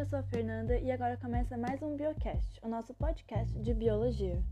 eu 0.00 0.06
sou 0.06 0.18
a 0.18 0.22
Fernanda 0.22 0.78
e 0.78 0.90
agora 0.90 1.14
começa 1.18 1.58
mais 1.58 1.82
um 1.82 1.94
Biocast, 1.94 2.58
o 2.62 2.68
nosso 2.68 2.94
podcast 2.94 3.52
de 3.58 3.74
biologia. 3.74 4.42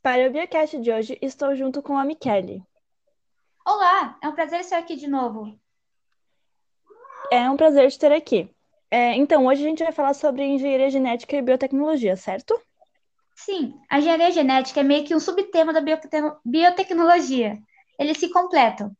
Para 0.00 0.26
o 0.26 0.32
Biocast 0.32 0.80
de 0.80 0.90
hoje, 0.90 1.18
estou 1.20 1.54
junto 1.54 1.82
com 1.82 1.98
a 1.98 2.06
Michele. 2.06 2.64
Olá, 3.66 4.18
é 4.22 4.28
um 4.28 4.34
prazer 4.34 4.60
estar 4.60 4.78
aqui 4.78 4.96
de 4.96 5.08
novo. 5.08 5.54
É 7.30 7.50
um 7.50 7.56
prazer 7.58 7.90
te 7.90 7.98
ter 7.98 8.12
aqui. 8.12 8.48
É, 8.90 9.14
então, 9.14 9.44
hoje 9.44 9.62
a 9.62 9.68
gente 9.68 9.84
vai 9.84 9.92
falar 9.92 10.14
sobre 10.14 10.42
engenharia 10.42 10.88
genética 10.88 11.36
e 11.36 11.42
biotecnologia, 11.42 12.16
certo? 12.16 12.58
Sim, 13.36 13.78
a 13.88 13.98
engenharia 13.98 14.32
genética 14.32 14.80
é 14.80 14.82
meio 14.82 15.04
que 15.04 15.14
um 15.14 15.20
subtema 15.20 15.72
da 15.72 15.82
biotecnologia. 16.44 17.58
Eles 17.98 18.18
se 18.18 18.30
completam. 18.30 18.90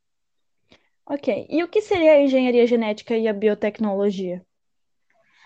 Ok. 1.07 1.47
E 1.49 1.65
o 1.65 1.69
que 1.69 1.81
seria 1.81 2.13
a 2.13 2.21
engenharia 2.21 2.67
genética 2.67 3.17
e 3.17 3.27
a 3.27 3.33
biotecnologia? 3.33 4.45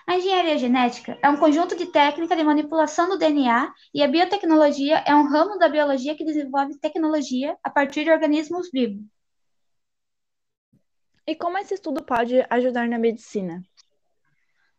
A 0.06 0.16
engenharia 0.16 0.58
genética 0.58 1.16
é 1.22 1.28
um 1.28 1.36
conjunto 1.36 1.76
de 1.76 1.86
técnicas 1.86 2.36
de 2.36 2.42
manipulação 2.42 3.08
do 3.08 3.16
DNA 3.16 3.72
e 3.94 4.02
a 4.02 4.08
biotecnologia 4.08 5.04
é 5.06 5.14
um 5.14 5.28
ramo 5.28 5.56
da 5.56 5.68
biologia 5.68 6.16
que 6.16 6.24
desenvolve 6.24 6.78
tecnologia 6.80 7.56
a 7.62 7.70
partir 7.70 8.02
de 8.02 8.10
organismos 8.10 8.70
vivos. 8.72 9.04
E 11.24 11.36
como 11.36 11.58
esse 11.58 11.74
estudo 11.74 12.02
pode 12.02 12.44
ajudar 12.50 12.88
na 12.88 12.98
medicina? 12.98 13.62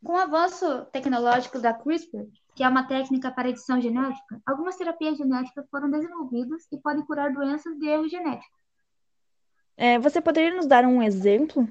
Com 0.03 0.13
o 0.13 0.17
avanço 0.17 0.85
tecnológico 0.85 1.59
da 1.59 1.73
CRISPR, 1.73 2.27
que 2.55 2.63
é 2.63 2.67
uma 2.67 2.87
técnica 2.87 3.31
para 3.31 3.49
edição 3.49 3.79
genética, 3.79 4.41
algumas 4.45 4.75
terapias 4.75 5.17
genéticas 5.17 5.69
foram 5.69 5.91
desenvolvidas 5.91 6.67
e 6.71 6.77
podem 6.77 7.05
curar 7.05 7.31
doenças 7.31 7.77
de 7.77 7.87
erro 7.87 8.09
genético. 8.09 8.57
É, 9.77 9.99
você 9.99 10.19
poderia 10.19 10.55
nos 10.55 10.65
dar 10.65 10.85
um 10.85 11.03
exemplo? 11.03 11.67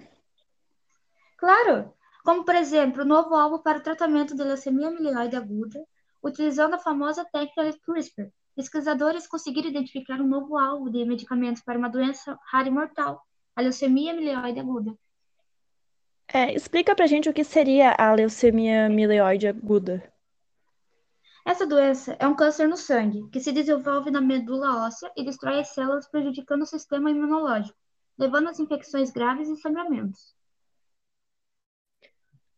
Claro! 1.36 1.92
Como, 2.24 2.44
por 2.44 2.54
exemplo, 2.54 3.02
o 3.02 3.06
novo 3.06 3.34
alvo 3.34 3.60
para 3.60 3.78
o 3.78 3.82
tratamento 3.82 4.36
da 4.36 4.44
leucemia 4.44 4.90
mieloide 4.90 5.36
aguda, 5.36 5.84
utilizando 6.22 6.74
a 6.74 6.78
famosa 6.78 7.24
técnica 7.24 7.76
CRISPR. 7.84 8.30
Pesquisadores 8.54 9.26
conseguiram 9.26 9.70
identificar 9.70 10.20
um 10.20 10.26
novo 10.26 10.58
alvo 10.58 10.90
de 10.90 11.04
medicamentos 11.04 11.62
para 11.62 11.78
uma 11.78 11.88
doença 11.88 12.38
rara 12.50 12.68
e 12.68 12.70
mortal, 12.70 13.22
a 13.56 13.60
leucemia 13.60 14.14
mieloide 14.14 14.60
aguda. 14.60 14.94
É, 16.32 16.54
explica 16.54 16.94
pra 16.94 17.08
gente 17.08 17.28
o 17.28 17.32
que 17.32 17.42
seria 17.42 17.94
a 17.98 18.12
leucemia 18.12 18.88
mieloide 18.88 19.48
aguda. 19.48 20.02
Essa 21.44 21.66
doença 21.66 22.16
é 22.20 22.26
um 22.28 22.36
câncer 22.36 22.68
no 22.68 22.76
sangue, 22.76 23.28
que 23.30 23.40
se 23.40 23.50
desenvolve 23.50 24.10
na 24.12 24.20
medula 24.20 24.86
óssea 24.86 25.10
e 25.16 25.24
destrói 25.24 25.58
as 25.58 25.68
células, 25.68 26.08
prejudicando 26.08 26.62
o 26.62 26.66
sistema 26.66 27.10
imunológico, 27.10 27.76
levando 28.16 28.48
às 28.48 28.60
infecções 28.60 29.10
graves 29.10 29.48
e 29.48 29.56
sangramentos. 29.56 30.32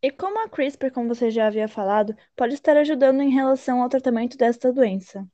E 0.03 0.11
como 0.11 0.45
a 0.45 0.49
CRISPR, 0.49 0.93
como 0.93 1.09
você 1.09 1.31
já 1.31 1.47
havia 1.47 1.69
falado, 1.69 2.15
pode 2.37 2.55
estar 2.55 2.77
ajudando 2.77 3.23
em 3.23 3.31
relação 3.31 3.81
ao 3.81 3.89
tratamento 3.89 4.37
desta 4.37 4.71
doença? 4.73 5.27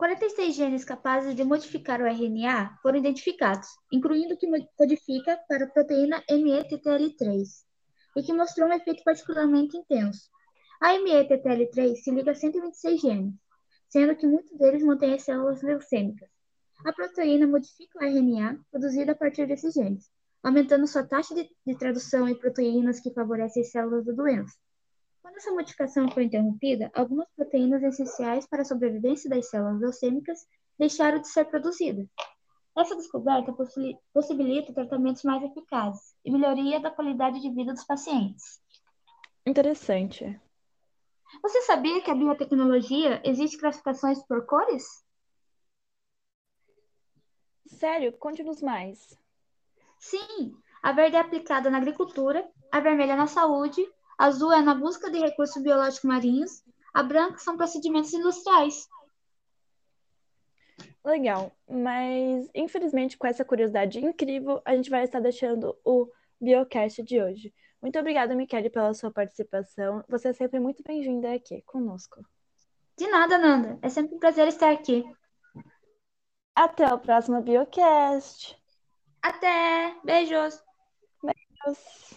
46 0.00 0.54
genes 0.54 0.82
capazes 0.82 1.34
de 1.34 1.44
modificar 1.44 2.00
o 2.00 2.06
RNA 2.06 2.78
foram 2.80 2.96
identificados, 2.96 3.68
incluindo 3.92 4.32
o 4.32 4.38
que 4.38 4.46
codifica 4.74 5.38
para 5.46 5.66
a 5.66 5.68
proteína 5.68 6.24
METTL3, 6.26 7.44
e 8.16 8.22
que 8.22 8.32
mostrou 8.32 8.70
um 8.70 8.72
efeito 8.72 9.04
particularmente 9.04 9.76
intenso. 9.76 10.30
A 10.80 10.94
METTL3 10.94 11.96
se 11.96 12.10
liga 12.12 12.30
a 12.30 12.34
126 12.34 12.98
genes, 12.98 13.34
sendo 13.90 14.16
que 14.16 14.26
muitos 14.26 14.56
deles 14.56 14.82
mantêm 14.82 15.12
as 15.12 15.22
células 15.22 15.60
leucêmicas. 15.60 16.30
A 16.86 16.94
proteína 16.94 17.46
modifica 17.46 17.98
o 17.98 18.02
RNA 18.02 18.58
produzido 18.70 19.12
a 19.12 19.14
partir 19.14 19.46
desses 19.46 19.74
genes, 19.74 20.10
aumentando 20.42 20.86
sua 20.86 21.06
taxa 21.06 21.34
de, 21.34 21.46
de 21.66 21.76
tradução 21.76 22.26
em 22.26 22.38
proteínas 22.38 23.00
que 23.00 23.12
favorecem 23.12 23.60
as 23.62 23.70
células 23.70 24.06
da 24.06 24.14
doença. 24.14 24.56
Quando 25.22 25.36
essa 25.36 25.52
modificação 25.52 26.10
foi 26.10 26.24
interrompida, 26.24 26.90
algumas 26.94 27.28
proteínas 27.36 27.82
essenciais 27.82 28.46
para 28.46 28.62
a 28.62 28.64
sobrevivência 28.64 29.28
das 29.28 29.48
células 29.48 29.80
leucêmicas 29.80 30.46
deixaram 30.78 31.20
de 31.20 31.28
ser 31.28 31.44
produzidas. 31.44 32.06
Essa 32.76 32.96
descoberta 32.96 33.52
possibilita 34.12 34.72
tratamentos 34.72 35.22
mais 35.22 35.42
eficazes 35.42 36.14
e 36.24 36.30
melhoria 36.30 36.80
da 36.80 36.90
qualidade 36.90 37.40
de 37.40 37.50
vida 37.50 37.72
dos 37.72 37.84
pacientes. 37.84 38.62
Interessante. 39.44 40.40
Você 41.42 41.62
sabia 41.62 42.00
que 42.02 42.10
a 42.10 42.14
biotecnologia 42.14 43.20
existe 43.24 43.58
classificações 43.58 44.22
por 44.26 44.46
cores? 44.46 44.84
Sério? 47.66 48.12
Conte-nos 48.18 48.62
mais. 48.62 49.18
Sim, 49.98 50.56
a 50.82 50.92
verde 50.92 51.16
é 51.16 51.20
aplicada 51.20 51.70
na 51.70 51.78
agricultura, 51.78 52.48
a 52.72 52.80
vermelha 52.80 53.16
na 53.16 53.26
saúde, 53.26 53.86
azul 54.20 54.52
é 54.52 54.60
na 54.60 54.74
busca 54.74 55.10
de 55.10 55.18
recursos 55.18 55.62
biológicos 55.62 56.04
marinhos, 56.04 56.62
a 56.92 57.02
branca 57.02 57.38
são 57.38 57.56
procedimentos 57.56 58.12
industriais. 58.12 58.86
Legal, 61.02 61.56
mas 61.66 62.50
infelizmente 62.54 63.16
com 63.16 63.26
essa 63.26 63.44
curiosidade 63.44 63.98
incrível, 63.98 64.60
a 64.66 64.76
gente 64.76 64.90
vai 64.90 65.04
estar 65.04 65.20
deixando 65.20 65.74
o 65.82 66.06
Biocast 66.38 67.02
de 67.02 67.22
hoje. 67.22 67.54
Muito 67.80 67.98
obrigada, 67.98 68.34
Michele, 68.34 68.68
pela 68.68 68.92
sua 68.92 69.10
participação. 69.10 70.04
Você 70.06 70.28
é 70.28 70.32
sempre 70.34 70.60
muito 70.60 70.82
bem-vinda 70.82 71.32
aqui 71.32 71.62
conosco. 71.62 72.22
De 72.98 73.06
nada, 73.08 73.38
Nanda. 73.38 73.78
É 73.80 73.88
sempre 73.88 74.16
um 74.16 74.18
prazer 74.18 74.48
estar 74.48 74.70
aqui. 74.70 75.02
Até 76.54 76.92
o 76.92 76.98
próximo 76.98 77.40
Biocast. 77.40 78.54
Até! 79.22 79.96
Beijos! 80.04 80.62
Beijos! 81.22 82.09